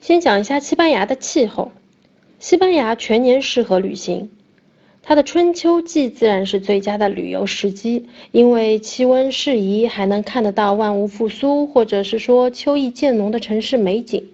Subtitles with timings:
[0.00, 1.72] 先讲一下西班牙的气候。
[2.38, 4.30] 西班牙全年适合旅行，
[5.02, 14.28] 它的春秋季自然是最佳的旅游时机，因为气温适宜，还能看得到万物复苏，或者是说秋意渐浓的城市美景。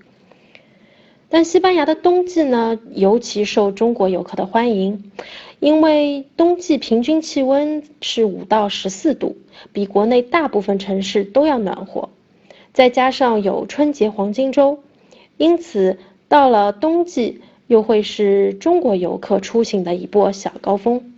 [1.29, 5.10] 但西班牙的冬季呢，尤其受中国游客的欢迎，
[5.58, 9.37] 因为冬季平均气温是五到十四度，
[9.72, 12.08] 比国内大部分城市都要暖和，
[12.72, 14.78] 再加上有春节黄金周，
[15.37, 17.42] 因此到了冬季。
[17.69, 21.12] 又会是中国游客出行的一波小高峰。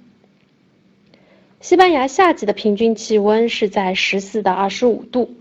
[1.61, 5.35] 西班牙夏季的平均气温是在十四到二十五度。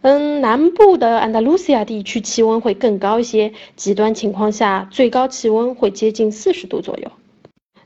[0.00, 7.12] 嗯，南部的安达卢西亚地区气温会更高一些，极端情况下最高气温会接近四十度左右。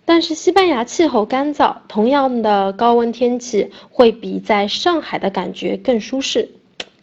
[0.05, 6.51] 但是西班牙气候干燥，同样的高温天气会比在上海的感觉更舒适，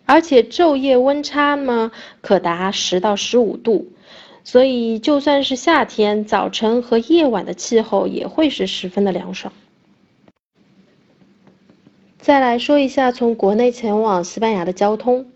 [0.09, 1.91] 而且昼夜温差呢
[2.21, 3.91] 可达十到十五度。
[4.43, 9.53] 所以，就算是夏天，早晨和夜晚的气候也会是十分的凉爽。
[12.17, 15.27] 再来说一下从国内前往西班牙的交通，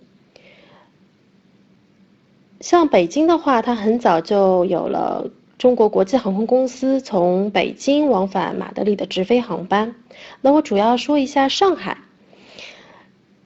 [2.60, 9.94] 像北京的话，它很早就有了中国国际航空公司从北京往返马德里的直飞航班。
[10.42, 12.00] 那我主要说一下上海，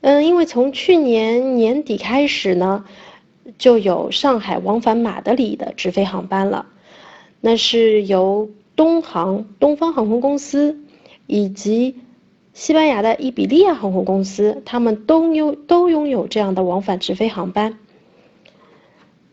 [0.01, 2.85] 嗯，因为从去年年底开始呢。
[3.57, 6.65] 就有上海往返马德里的直飞航班了，
[7.39, 10.83] 那是由东航东方航空公司
[11.27, 11.95] 以及
[12.51, 17.79] 西班牙的伊比利亚航空公司，他们都拥都拥有这样的往返直飞航班。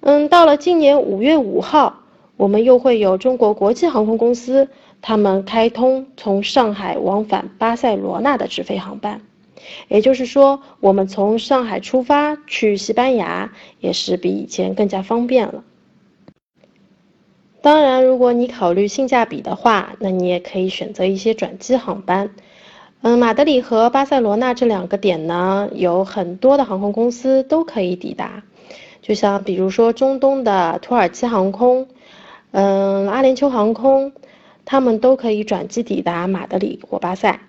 [0.01, 2.03] 嗯，到了今年五月五号，
[2.37, 4.69] 我们又会有中国国际航空公司，
[5.03, 9.20] 他们开通从上海往返巴塞罗那的直飞航班。
[9.88, 15.64] 也就是说，我们从上海出发去西班牙，也是比以前更加方便了。
[17.62, 22.30] 当然，如果你考虑性价比的话，那你也可以选择一些转机航班。
[23.01, 28.42] 嗯，马德里和巴塞罗那这两个点呢，有很多的航空公司都可以抵达。
[29.00, 31.89] 就像比如说中东的土耳其航空，
[32.52, 34.12] 嗯，阿联酋航空，
[34.64, 37.40] 他们都可以转机抵达马德里或巴塞。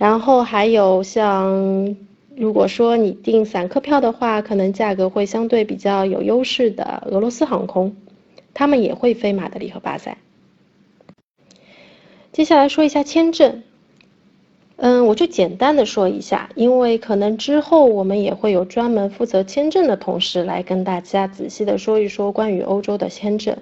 [0.00, 1.94] 然后还有像，
[2.34, 7.94] 如果说你订散客票的话，可能价格会相对比较有优势的俄罗斯航空，
[8.54, 10.16] 他们也会飞马德里和巴塞。
[12.32, 13.62] 接下来说一下签证，
[14.76, 23.58] 嗯，我就简单的说一下，因为可能之后我们也会有专门负责签证的同事来跟大家仔细的说一说关于欧洲的签证。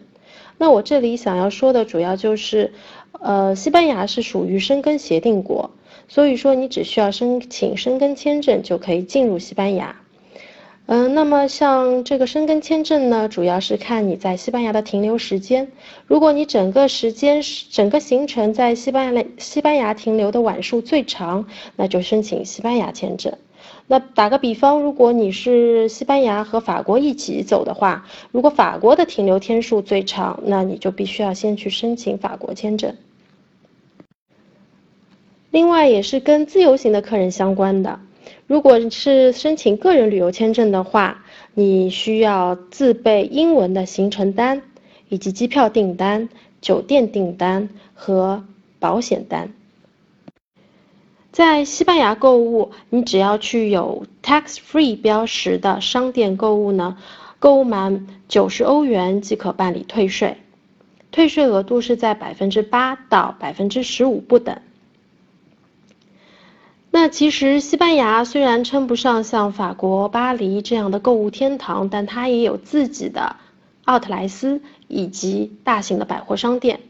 [0.57, 2.73] 那我这里想要说的主要就是，
[3.19, 5.73] 呃，西班牙是属于申根协定国。
[6.07, 9.97] 所以说，你只需要申请申根签证就可以进入西班牙。
[10.87, 15.69] 嗯，那么像这个申根签证呢，主要是看你在西班牙的停留时间。
[16.07, 23.35] 如果你整个时间、整个行程在西班牙西班牙停留的晚数最长，那就申请西班牙签证。
[23.87, 32.97] 那打个比方，如果你是西班牙和法国一起走的话，如果法国的停留天数最长，那你就必须要先去申请法国签证。
[35.51, 38.01] 另外也是跟自由行的客人相关的，
[38.47, 44.63] 如果是申请个人旅游签证的话，你需要自备英文的行程单，
[45.09, 46.29] 以及机票订单、
[46.61, 48.45] 酒店订单和
[48.79, 49.53] 保险单。
[51.33, 56.99] 在西班牙购物，你只要去有 tax free 标识的商店购物呢，
[57.39, 60.37] 购物满九十欧元即可办理退税，
[61.11, 64.59] 退税额度是在百分之八到百分之十五不等。
[66.91, 73.37] 那其实西班牙虽然称不上像法国巴黎这样的购物天堂，但它也有自己的
[73.85, 76.81] 奥特莱斯以及大型的百货商店。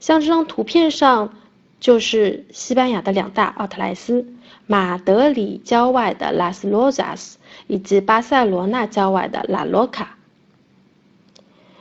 [0.00, 1.32] 像这张图片上
[1.80, 4.26] 就是西班牙的两大奥特莱斯：
[4.66, 10.18] 马德里郊外的拉斯罗扎斯以及巴塞罗那郊外的拉罗卡。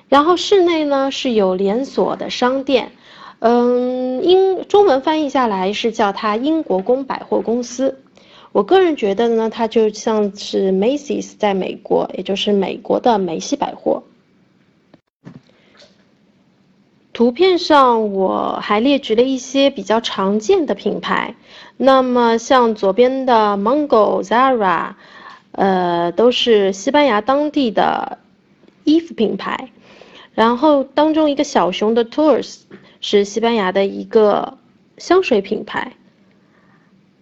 [0.08, 2.92] 然后室内呢是有连锁的商店。
[3.40, 8.02] 嗯，英中文翻译下来是叫它英国宫百货公司。
[8.52, 14.04] 我个人觉得呢，它就像是 Macy's 在美国，也就是美国的梅西百货。
[17.12, 21.36] 图片上我还列举了一些比较常见的品牌，
[21.78, 24.94] 那么像左边的 Mango、Zara，
[25.52, 28.18] 呃，都是西班牙当地的
[28.86, 29.70] 衣服品牌。
[30.34, 32.62] 然后当中一个小熊的 Tours。
[33.02, 34.58] 是西班牙的一个
[34.98, 35.94] 香水品牌，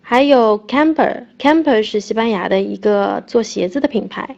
[0.02, 4.36] 还有 Camper，Camper 是西班牙的一个做鞋子的品牌。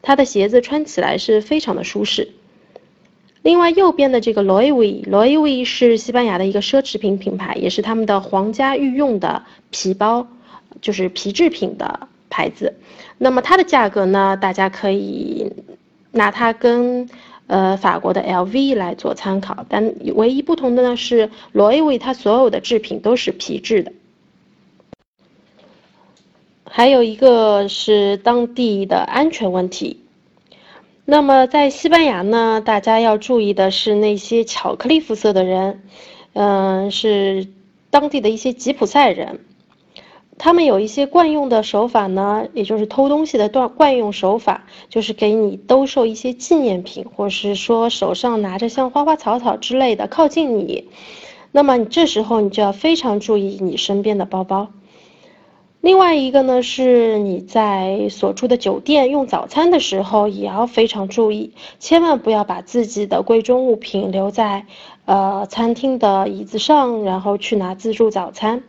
[0.00, 2.28] 它的鞋子穿起来是非常的舒适。
[3.42, 10.26] 另外，右边的这个 Loewe，Loewe 是西班牙的一个奢侈品品牌，也是他们的皇家御用的皮包，
[10.80, 12.74] 就是皮制品的牌子。
[13.16, 15.52] 那么它的价格呢，大家可以
[16.12, 17.08] 拿它跟
[17.48, 19.66] 呃法国的 LV 来做参考。
[19.68, 23.92] 但唯一不同的呢是，Loewe 它所有的制品都是皮质的。
[26.70, 30.04] 还有一个是当地的安全问题。
[31.04, 35.82] 那么在西班牙呢，大家要注意的是那些巧克力肤色的人，
[36.34, 37.48] 嗯，是
[37.88, 39.40] 当地的一些吉普赛人，
[40.38, 50.84] 他们有一些惯用的手法呢，也就是偷东西的惯惯用手法，就是给你兜售一些纪念品，或是说手上拿着像花花草草之类的靠近你，
[51.50, 54.68] 那么你这时候你就要非常注意你身边的包包。
[55.80, 64.66] 另外一个呢，是你在所住的酒店用早餐的时候，也要非常注意，千万不要把自己的贵重物品留在，
[65.04, 68.64] 呃，餐厅的椅子上，然后去拿自助早餐。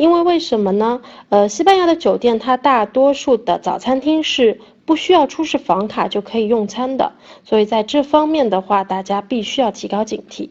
[0.00, 1.02] 因为为什么呢？
[1.28, 7.12] 呃，西班牙的酒店它大多数的早餐厅是不需要出示房卡就可以用餐的，
[7.44, 10.48] 所以在这方面的话，大家必须要提高警惕。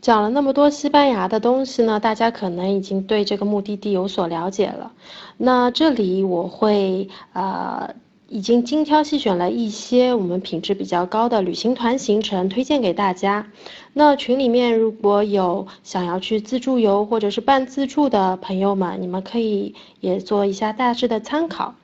[0.00, 4.92] 讲了那么多西班牙的东西呢，大家可能已经对这个目的地有所了解了。
[5.36, 7.94] 那这里我会呃，
[8.32, 13.48] 已经精挑细选了一些我们品质比较高的旅行团行程推荐给大家。
[13.92, 21.74] 那群里面如果有想要去自助游或者是半自助的朋友们，你们可以也做一下大致的参考。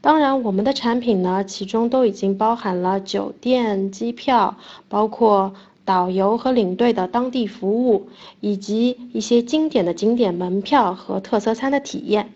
[0.00, 4.56] 当然，我们的产品呢，其中都已经包含了酒店、机票，
[4.88, 5.54] 包括。
[5.84, 8.06] 导游和领队的当地服务，
[8.38, 12.32] 以及一些经典的景点门票和特色餐的体验。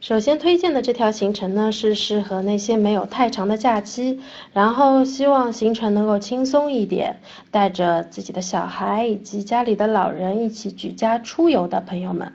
[0.00, 4.20] 首先推荐的这条行程呢，是适合那些没有太长的假期，
[4.52, 7.16] 然后希望行程能够轻松一点，
[7.50, 12.32] 带着自己的小孩以及家里的老人一起举家出游的朋友们。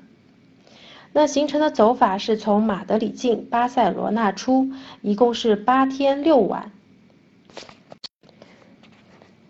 [1.14, 4.68] 那行程的走法是从马德里进，巴塞罗那出，
[5.02, 6.70] 一共是八天六晚。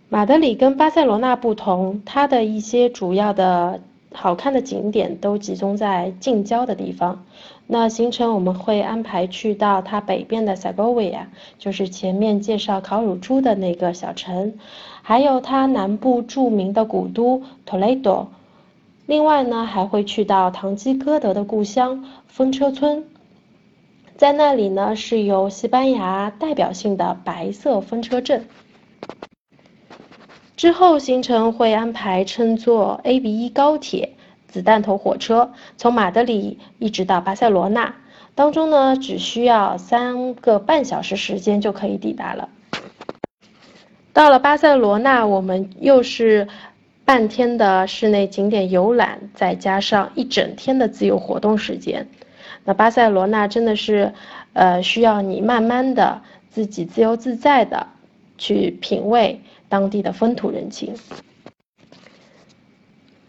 [0.10, 3.82] 马德里跟巴塞罗那不同，它的一些主要的
[4.14, 7.26] 好看的景点都集中在近郊的地方。
[7.66, 14.54] 那行程我们会安排去到它北边的塞戈维亚，就是前面介绍烤乳猪的那个小城，
[15.02, 18.30] 还有它南部著名的古都托雷多。
[19.06, 23.06] 另外呢，还会去到唐吉诃德的故乡风车村，
[24.18, 28.46] 在那里呢是有西班牙代表性的白色风车镇。
[30.56, 34.14] 之后行程会安排乘坐 A B 一高铁
[34.54, 37.96] 子弹头火车，从马德里一直到巴塞罗那，
[38.36, 42.50] 当中呢只需要三个半小时时间就可以抵达了。
[44.14, 46.48] 到了巴塞罗那，我们又是
[47.04, 52.08] 半天的室内景点游览，再加上一整天的自由活动时间。
[52.64, 54.14] 那巴塞罗那真的是，
[54.54, 56.22] 呃，需要你慢慢的
[56.52, 57.88] 自己自由自在的
[58.38, 59.42] 去品味。
[59.68, 60.94] 当地的风土人情。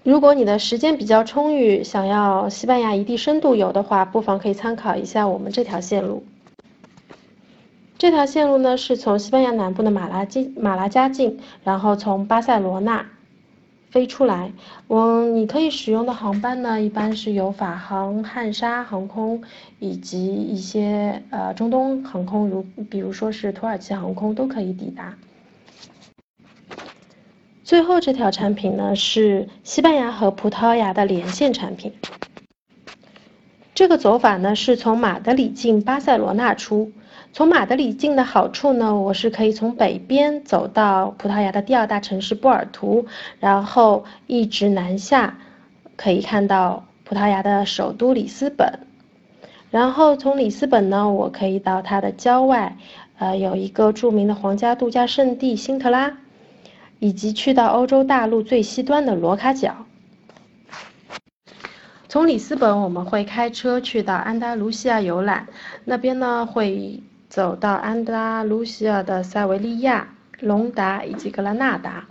[0.05, 6.23] 如果你的时间比较充裕，想要西班牙一地深度游的话，不妨可以参考一下我们这条线路。
[7.97, 13.07] 这条线路呢，是从西班牙南部的马拉基马拉加境，然后从巴塞罗那
[13.89, 14.53] 飞出来。
[14.89, 19.43] 我你可以使用的航班呢，一般是由法航、汉莎航空
[19.79, 25.15] 以及一些呃中东航空，如比如说是土耳其航空都可以抵达。
[27.65, 31.95] 最后这条产品呢是西班牙和葡萄牙的连线产品。
[33.75, 36.93] 这个走法呢是从马德里进巴塞罗那出。
[37.33, 43.07] 从马德里进的好处呢，我是可以从北边走到葡萄牙的第二大城市波尔图，
[43.41, 45.39] 然后一直南下，
[45.97, 48.79] 可以看到葡萄牙的首都里斯本。
[49.71, 52.77] 然后从里斯本呢，我可以到它的郊外，
[53.19, 56.19] 呃，有一个著名的皇家度假胜地辛特拉。
[56.99, 59.87] 以及去到欧洲大陆最西端的罗卡角。
[62.09, 65.49] 从里斯本，我们会开车去到安达卢西亚游览，
[65.85, 72.05] 那边呢会走到安达卢西亚的塞维利亚、隆达以及格拉纳达。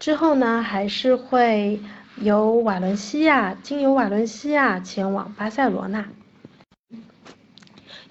[0.00, 1.80] 之后呢，还是会
[2.16, 6.04] 由瓦伦西亚经由瓦伦西亚前往巴塞罗那。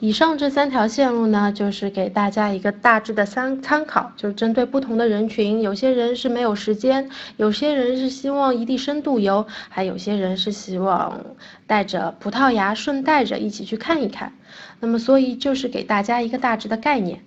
[0.03, 11.21] 以上这三条线路呢，就是给大家一个大致的参参考，就是针对不同的人群，有些人是没有时间，有些人是希望一地深度游，还有些人是希望
[11.67, 14.33] 带着葡萄牙顺带着一起去看一看。
[14.81, 17.21] 那么，所以就是给大家一个大致的概念。